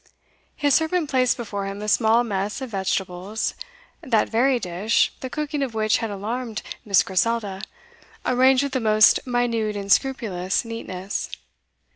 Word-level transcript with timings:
His 0.55 0.73
servant 0.73 1.11
placed 1.11 1.37
before 1.37 1.67
him 1.67 1.79
a 1.79 1.87
small 1.87 2.23
mess 2.23 2.59
of 2.59 2.71
vegetables, 2.71 3.53
that 4.01 4.29
very 4.29 4.57
dish, 4.57 5.13
the 5.19 5.29
cooking 5.29 5.61
of 5.61 5.75
which 5.75 5.97
had 5.97 6.09
alarmed 6.09 6.63
Miss 6.83 7.03
Griselda, 7.03 7.61
arranged 8.25 8.63
with 8.63 8.71
the 8.73 8.79
most 8.79 9.19
minute 9.27 9.75
and 9.75 9.91
scrupulous 9.91 10.65
neatness. 10.65 11.29